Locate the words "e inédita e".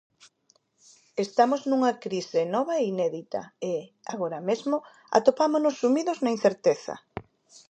2.77-3.73